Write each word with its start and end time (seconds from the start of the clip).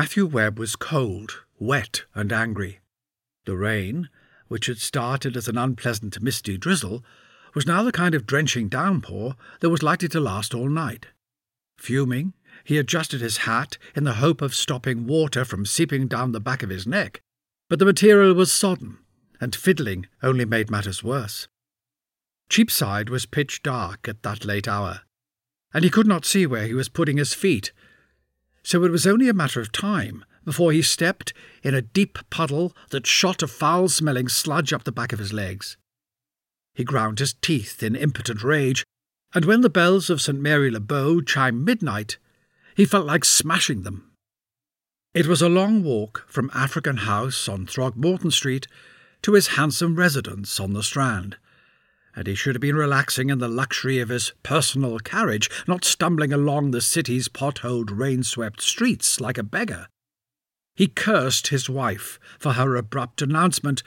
Matthew 0.00 0.26
Webb 0.26 0.60
was 0.60 0.76
cold, 0.76 1.42
wet, 1.58 2.04
and 2.14 2.32
angry. 2.32 2.78
The 3.46 3.56
rain, 3.56 4.08
which 4.46 4.66
had 4.66 4.78
started 4.78 5.36
as 5.36 5.48
an 5.48 5.58
unpleasant 5.58 6.22
misty 6.22 6.56
drizzle, 6.56 7.04
was 7.52 7.66
now 7.66 7.82
the 7.82 7.90
kind 7.90 8.14
of 8.14 8.24
drenching 8.24 8.68
downpour 8.68 9.34
that 9.58 9.70
was 9.70 9.82
likely 9.82 10.06
to 10.10 10.20
last 10.20 10.54
all 10.54 10.68
night. 10.68 11.08
Fuming, 11.78 12.32
he 12.62 12.78
adjusted 12.78 13.20
his 13.20 13.38
hat 13.38 13.76
in 13.96 14.04
the 14.04 14.20
hope 14.22 14.40
of 14.40 14.54
stopping 14.54 15.08
water 15.08 15.44
from 15.44 15.66
seeping 15.66 16.06
down 16.06 16.30
the 16.30 16.38
back 16.38 16.62
of 16.62 16.70
his 16.70 16.86
neck, 16.86 17.20
but 17.68 17.80
the 17.80 17.84
material 17.84 18.34
was 18.34 18.52
sodden, 18.52 18.98
and 19.40 19.56
fiddling 19.56 20.06
only 20.22 20.44
made 20.44 20.70
matters 20.70 21.02
worse. 21.02 21.48
Cheapside 22.48 23.10
was 23.10 23.26
pitch 23.26 23.64
dark 23.64 24.06
at 24.06 24.22
that 24.22 24.44
late 24.44 24.68
hour, 24.68 25.00
and 25.74 25.82
he 25.82 25.90
could 25.90 26.06
not 26.06 26.24
see 26.24 26.46
where 26.46 26.68
he 26.68 26.74
was 26.74 26.88
putting 26.88 27.16
his 27.16 27.34
feet, 27.34 27.72
so 28.68 28.84
it 28.84 28.92
was 28.92 29.06
only 29.06 29.30
a 29.30 29.32
matter 29.32 29.62
of 29.62 29.72
time 29.72 30.22
before 30.44 30.72
he 30.72 30.82
stepped 30.82 31.32
in 31.62 31.74
a 31.74 31.80
deep 31.80 32.18
puddle 32.28 32.76
that 32.90 33.06
shot 33.06 33.42
a 33.42 33.46
foul 33.46 33.88
smelling 33.88 34.28
sludge 34.28 34.74
up 34.74 34.84
the 34.84 34.92
back 34.92 35.10
of 35.10 35.18
his 35.18 35.32
legs. 35.32 35.78
He 36.74 36.84
ground 36.84 37.18
his 37.18 37.32
teeth 37.32 37.82
in 37.82 37.96
impotent 37.96 38.44
rage, 38.44 38.84
and 39.34 39.46
when 39.46 39.62
the 39.62 39.70
bells 39.70 40.10
of 40.10 40.20
St. 40.20 40.38
Mary 40.38 40.70
le 40.70 40.80
Bow 40.80 41.22
chimed 41.22 41.64
midnight, 41.64 42.18
he 42.76 42.84
felt 42.84 43.06
like 43.06 43.24
smashing 43.24 43.84
them. 43.84 44.12
It 45.14 45.26
was 45.26 45.40
a 45.40 45.48
long 45.48 45.82
walk 45.82 46.26
from 46.28 46.50
African 46.52 46.98
House 46.98 47.48
on 47.48 47.64
Throgmorton 47.64 48.30
Street 48.30 48.66
to 49.22 49.32
his 49.32 49.56
handsome 49.56 49.96
residence 49.96 50.60
on 50.60 50.74
the 50.74 50.82
Strand, 50.82 51.38
and 52.14 52.26
he 52.26 52.34
should 52.34 52.54
have 52.54 52.60
been 52.60 52.76
relaxing 52.76 53.30
in 53.30 53.38
the 53.38 53.48
luxury 53.48 53.98
of 54.00 54.08
his 54.08 54.32
personal 54.42 54.98
carriage, 54.98 55.50
not 55.66 55.84
stumbling 55.84 56.32
along 56.32 56.70
the 56.70 56.80
city's 56.80 57.28
potholed, 57.28 57.90
rain-swept 57.90 58.60
streets 58.60 59.20
like 59.20 59.38
a 59.38 59.42
beggar. 59.42 59.88
He 60.74 60.86
cursed 60.86 61.48
his 61.48 61.68
wife 61.68 62.18
for 62.38 62.52
her 62.52 62.76
abrupt 62.76 63.20
announcement 63.20 63.82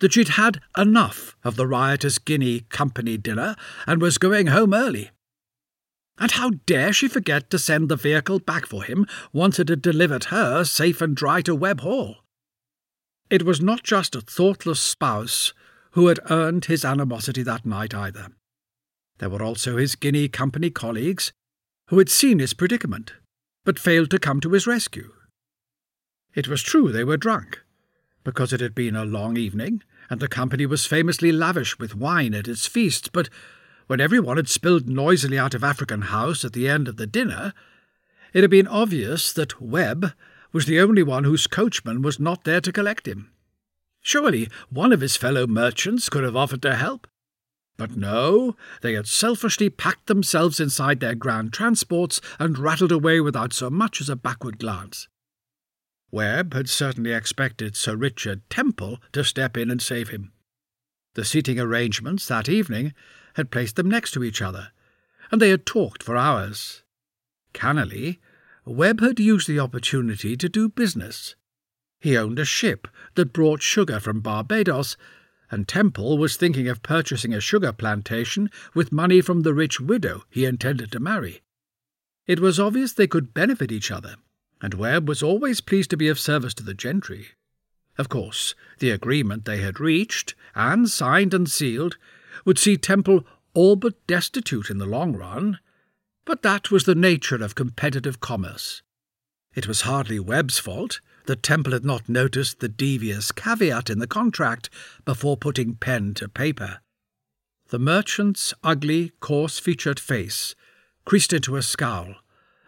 that 0.00 0.12
she'd 0.12 0.30
had 0.30 0.60
enough 0.76 1.36
of 1.44 1.56
the 1.56 1.66
riotous 1.66 2.18
Guinea 2.18 2.60
company 2.68 3.16
dinner 3.16 3.56
and 3.86 4.00
was 4.00 4.18
going 4.18 4.48
home 4.48 4.74
early. 4.74 5.10
And 6.18 6.30
how 6.30 6.50
dare 6.66 6.92
she 6.92 7.08
forget 7.08 7.50
to 7.50 7.58
send 7.58 7.88
the 7.88 7.96
vehicle 7.96 8.38
back 8.38 8.66
for 8.66 8.84
him 8.84 9.06
once 9.32 9.58
it 9.58 9.68
had 9.68 9.82
delivered 9.82 10.24
her 10.24 10.64
safe 10.64 11.00
and 11.00 11.16
dry 11.16 11.42
to 11.42 11.54
Webb 11.54 11.80
Hall? 11.80 12.18
It 13.30 13.44
was 13.44 13.60
not 13.60 13.82
just 13.82 14.14
a 14.14 14.20
thoughtless 14.20 14.80
spouse 14.80 15.52
who 15.94 16.08
had 16.08 16.18
earned 16.28 16.64
his 16.64 16.84
animosity 16.84 17.42
that 17.42 17.64
night 17.64 17.94
either. 17.94 18.28
There 19.18 19.30
were 19.30 19.42
also 19.42 19.76
his 19.76 19.94
Guinea 19.94 20.28
Company 20.28 20.68
colleagues 20.68 21.32
who 21.88 21.98
had 21.98 22.08
seen 22.08 22.40
his 22.40 22.52
predicament, 22.52 23.12
but 23.64 23.78
failed 23.78 24.10
to 24.10 24.18
come 24.18 24.40
to 24.40 24.50
his 24.50 24.66
rescue. 24.66 25.12
It 26.34 26.48
was 26.48 26.62
true 26.62 26.90
they 26.90 27.04
were 27.04 27.16
drunk, 27.16 27.62
because 28.24 28.52
it 28.52 28.60
had 28.60 28.74
been 28.74 28.96
a 28.96 29.04
long 29.04 29.36
evening, 29.36 29.82
and 30.10 30.18
the 30.18 30.26
company 30.26 30.66
was 30.66 30.84
famously 30.84 31.30
lavish 31.30 31.78
with 31.78 31.94
wine 31.94 32.34
at 32.34 32.48
its 32.48 32.66
feasts, 32.66 33.08
but 33.08 33.28
when 33.86 34.00
everyone 34.00 34.36
had 34.36 34.48
spilled 34.48 34.88
noisily 34.88 35.38
out 35.38 35.54
of 35.54 35.62
African 35.62 36.02
House 36.02 36.44
at 36.44 36.54
the 36.54 36.68
end 36.68 36.88
of 36.88 36.96
the 36.96 37.06
dinner, 37.06 37.52
it 38.32 38.42
had 38.42 38.50
been 38.50 38.66
obvious 38.66 39.32
that 39.32 39.60
Webb 39.60 40.12
was 40.52 40.66
the 40.66 40.80
only 40.80 41.04
one 41.04 41.22
whose 41.22 41.46
coachman 41.46 42.02
was 42.02 42.18
not 42.18 42.42
there 42.42 42.60
to 42.60 42.72
collect 42.72 43.06
him. 43.06 43.30
Surely 44.04 44.50
one 44.68 44.92
of 44.92 45.00
his 45.00 45.16
fellow 45.16 45.46
merchants 45.46 46.10
could 46.10 46.24
have 46.24 46.36
offered 46.36 46.60
to 46.62 46.76
help. 46.76 47.08
But 47.78 47.96
no, 47.96 48.54
they 48.82 48.92
had 48.92 49.08
selfishly 49.08 49.70
packed 49.70 50.06
themselves 50.06 50.60
inside 50.60 51.00
their 51.00 51.14
grand 51.14 51.54
transports 51.54 52.20
and 52.38 52.58
rattled 52.58 52.92
away 52.92 53.20
without 53.20 53.54
so 53.54 53.70
much 53.70 54.02
as 54.02 54.10
a 54.10 54.14
backward 54.14 54.58
glance. 54.58 55.08
Webb 56.12 56.52
had 56.52 56.68
certainly 56.68 57.12
expected 57.12 57.74
Sir 57.76 57.96
Richard 57.96 58.48
Temple 58.50 59.00
to 59.12 59.24
step 59.24 59.56
in 59.56 59.70
and 59.70 59.80
save 59.80 60.10
him. 60.10 60.32
The 61.14 61.24
seating 61.24 61.58
arrangements 61.58 62.28
that 62.28 62.48
evening 62.48 62.92
had 63.34 63.50
placed 63.50 63.76
them 63.76 63.88
next 63.88 64.12
to 64.12 64.22
each 64.22 64.42
other, 64.42 64.68
and 65.32 65.40
they 65.40 65.48
had 65.48 65.64
talked 65.64 66.02
for 66.02 66.16
hours. 66.16 66.82
Cannily, 67.54 68.20
Webb 68.66 69.00
had 69.00 69.18
used 69.18 69.48
the 69.48 69.58
opportunity 69.58 70.36
to 70.36 70.48
do 70.48 70.68
business. 70.68 71.34
He 72.04 72.18
owned 72.18 72.38
a 72.38 72.44
ship 72.44 72.86
that 73.14 73.32
brought 73.32 73.62
sugar 73.62 73.98
from 73.98 74.20
Barbados, 74.20 74.98
and 75.50 75.66
Temple 75.66 76.18
was 76.18 76.36
thinking 76.36 76.68
of 76.68 76.82
purchasing 76.82 77.32
a 77.32 77.40
sugar 77.40 77.72
plantation 77.72 78.50
with 78.74 78.92
money 78.92 79.22
from 79.22 79.40
the 79.40 79.54
rich 79.54 79.80
widow 79.80 80.24
he 80.28 80.44
intended 80.44 80.92
to 80.92 81.00
marry. 81.00 81.40
It 82.26 82.40
was 82.40 82.60
obvious 82.60 82.92
they 82.92 83.06
could 83.06 83.32
benefit 83.32 83.72
each 83.72 83.90
other, 83.90 84.16
and 84.60 84.74
Webb 84.74 85.08
was 85.08 85.22
always 85.22 85.62
pleased 85.62 85.88
to 85.92 85.96
be 85.96 86.08
of 86.08 86.20
service 86.20 86.52
to 86.56 86.62
the 86.62 86.74
gentry. 86.74 87.28
Of 87.96 88.10
course, 88.10 88.54
the 88.80 88.90
agreement 88.90 89.46
they 89.46 89.62
had 89.62 89.80
reached, 89.80 90.34
and 90.54 90.90
signed 90.90 91.32
and 91.32 91.50
sealed, 91.50 91.96
would 92.44 92.58
see 92.58 92.76
Temple 92.76 93.24
all 93.54 93.76
but 93.76 94.06
destitute 94.06 94.68
in 94.68 94.76
the 94.76 94.84
long 94.84 95.16
run, 95.16 95.58
but 96.26 96.42
that 96.42 96.70
was 96.70 96.84
the 96.84 96.94
nature 96.94 97.42
of 97.42 97.54
competitive 97.54 98.20
commerce. 98.20 98.82
It 99.54 99.66
was 99.66 99.88
hardly 99.88 100.20
Webb's 100.20 100.58
fault 100.58 101.00
that 101.26 101.42
Temple 101.42 101.72
had 101.72 101.84
not 101.84 102.08
noticed 102.08 102.60
the 102.60 102.68
devious 102.68 103.32
caveat 103.32 103.90
in 103.90 103.98
the 103.98 104.06
contract 104.06 104.68
before 105.04 105.36
putting 105.36 105.74
pen 105.74 106.14
to 106.14 106.28
paper. 106.28 106.80
The 107.68 107.78
merchant's 107.78 108.52
ugly, 108.62 109.12
coarse-featured 109.20 109.98
face 109.98 110.54
creased 111.04 111.32
into 111.32 111.56
a 111.56 111.62
scowl 111.62 112.16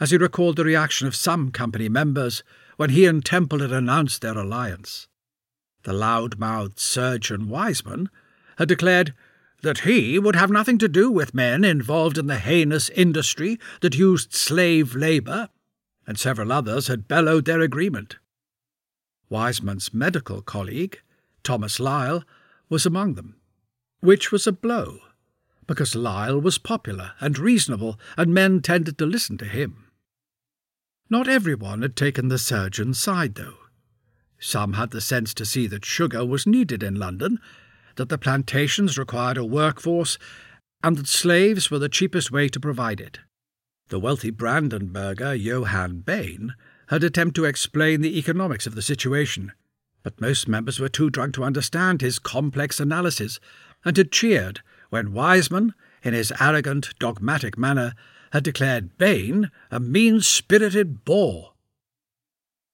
as 0.00 0.10
he 0.10 0.16
recalled 0.16 0.56
the 0.56 0.64
reaction 0.64 1.06
of 1.06 1.16
some 1.16 1.50
company 1.50 1.88
members 1.88 2.42
when 2.76 2.90
he 2.90 3.04
and 3.06 3.24
Temple 3.24 3.60
had 3.60 3.72
announced 3.72 4.22
their 4.22 4.38
alliance. 4.38 5.08
The 5.82 5.92
loud-mouthed 5.92 6.78
surgeon 6.78 7.48
Wiseman 7.48 8.08
had 8.56 8.68
declared 8.68 9.14
that 9.62 9.80
he 9.80 10.18
would 10.18 10.36
have 10.36 10.50
nothing 10.50 10.78
to 10.78 10.88
do 10.88 11.10
with 11.10 11.34
men 11.34 11.64
involved 11.64 12.16
in 12.16 12.28
the 12.28 12.38
heinous 12.38 12.90
industry 12.90 13.58
that 13.80 13.96
used 13.96 14.32
slave 14.32 14.94
labour, 14.94 15.48
and 16.06 16.18
several 16.18 16.52
others 16.52 16.86
had 16.86 17.08
bellowed 17.08 17.44
their 17.44 17.60
agreement. 17.60 18.16
Wiseman's 19.28 19.92
medical 19.92 20.42
colleague, 20.42 21.00
Thomas 21.42 21.78
Lyle, 21.78 22.24
was 22.68 22.86
among 22.86 23.14
them, 23.14 23.36
which 24.00 24.32
was 24.32 24.46
a 24.46 24.52
blow, 24.52 25.00
because 25.66 25.94
Lyle 25.94 26.40
was 26.40 26.58
popular 26.58 27.12
and 27.20 27.38
reasonable, 27.38 27.98
and 28.16 28.32
men 28.32 28.60
tended 28.60 28.98
to 28.98 29.06
listen 29.06 29.38
to 29.38 29.44
him. 29.44 29.90
Not 31.10 31.28
everyone 31.28 31.82
had 31.82 31.96
taken 31.96 32.28
the 32.28 32.38
surgeon's 32.38 32.98
side, 32.98 33.34
though. 33.34 33.56
Some 34.38 34.74
had 34.74 34.90
the 34.90 35.00
sense 35.00 35.34
to 35.34 35.44
see 35.44 35.66
that 35.66 35.84
sugar 35.84 36.24
was 36.24 36.46
needed 36.46 36.82
in 36.82 36.94
London, 36.94 37.40
that 37.96 38.08
the 38.08 38.18
plantations 38.18 38.98
required 38.98 39.36
a 39.36 39.44
workforce, 39.44 40.18
and 40.82 40.96
that 40.96 41.08
slaves 41.08 41.70
were 41.70 41.78
the 41.78 41.88
cheapest 41.88 42.30
way 42.30 42.48
to 42.48 42.60
provide 42.60 43.00
it. 43.00 43.18
The 43.88 43.98
wealthy 43.98 44.30
Brandenburger 44.30 45.34
Johann 45.42 46.00
Bain 46.00 46.54
had 46.88 47.04
attempted 47.04 47.34
to 47.34 47.44
explain 47.44 48.00
the 48.00 48.18
economics 48.18 48.66
of 48.66 48.74
the 48.74 48.82
situation, 48.82 49.52
but 50.02 50.20
most 50.20 50.48
members 50.48 50.80
were 50.80 50.88
too 50.88 51.10
drunk 51.10 51.34
to 51.34 51.44
understand 51.44 52.00
his 52.00 52.18
complex 52.18 52.80
analysis, 52.80 53.40
and 53.84 53.96
had 53.96 54.12
cheered 54.12 54.60
when 54.90 55.12
Wiseman, 55.12 55.74
in 56.02 56.14
his 56.14 56.32
arrogant, 56.40 56.94
dogmatic 56.98 57.58
manner, 57.58 57.94
had 58.32 58.42
declared 58.42 58.96
Bain 58.98 59.50
a 59.70 59.80
mean-spirited 59.80 61.04
bore. 61.04 61.52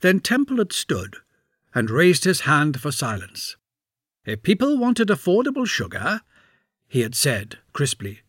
Then 0.00 0.20
Temple 0.20 0.58
had 0.58 0.72
stood 0.72 1.16
and 1.74 1.90
raised 1.90 2.24
his 2.24 2.42
hand 2.42 2.80
for 2.80 2.92
silence. 2.92 3.56
If 4.24 4.42
people 4.42 4.78
wanted 4.78 5.08
affordable 5.08 5.66
sugar, 5.66 6.20
he 6.88 7.00
had 7.00 7.14
said 7.14 7.58
crisply, 7.72 8.20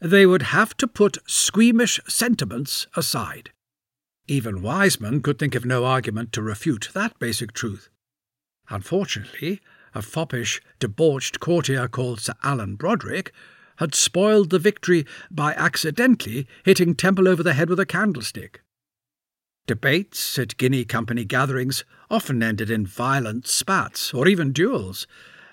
they 0.00 0.26
would 0.26 0.42
have 0.42 0.76
to 0.76 0.86
put 0.86 1.18
squeamish 1.26 1.98
sentiments 2.06 2.86
aside. 2.94 3.50
Even 4.30 4.60
Wiseman 4.60 5.22
could 5.22 5.38
think 5.38 5.54
of 5.54 5.64
no 5.64 5.86
argument 5.86 6.32
to 6.34 6.42
refute 6.42 6.90
that 6.92 7.18
basic 7.18 7.52
truth. 7.52 7.88
Unfortunately, 8.68 9.62
a 9.94 10.02
foppish, 10.02 10.60
debauched 10.78 11.40
courtier 11.40 11.88
called 11.88 12.20
Sir 12.20 12.34
Alan 12.42 12.76
Broderick 12.76 13.32
had 13.76 13.94
spoiled 13.94 14.50
the 14.50 14.58
victory 14.58 15.06
by 15.30 15.54
accidentally 15.54 16.46
hitting 16.64 16.94
Temple 16.94 17.26
over 17.26 17.42
the 17.42 17.54
head 17.54 17.70
with 17.70 17.80
a 17.80 17.86
candlestick. 17.86 18.60
Debates 19.66 20.38
at 20.38 20.58
Guinea 20.58 20.84
Company 20.84 21.24
gatherings 21.24 21.84
often 22.10 22.42
ended 22.42 22.70
in 22.70 22.86
violent 22.86 23.46
spats 23.46 24.12
or 24.12 24.28
even 24.28 24.52
duels, 24.52 25.06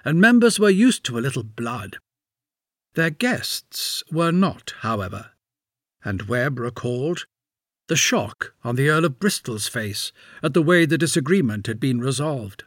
and 0.03 0.19
members 0.19 0.59
were 0.59 0.69
used 0.69 1.05
to 1.05 1.17
a 1.17 1.21
little 1.21 1.43
blood. 1.43 1.97
Their 2.95 3.09
guests 3.09 4.03
were 4.11 4.31
not, 4.31 4.73
however, 4.79 5.31
and 6.03 6.23
Webb 6.23 6.59
recalled 6.59 7.25
the 7.87 7.95
shock 7.95 8.53
on 8.63 8.75
the 8.75 8.89
Earl 8.89 9.05
of 9.05 9.19
Bristol's 9.19 9.67
face 9.67 10.11
at 10.41 10.53
the 10.53 10.61
way 10.61 10.85
the 10.85 10.97
disagreement 10.97 11.67
had 11.67 11.79
been 11.79 11.99
resolved. 11.99 12.63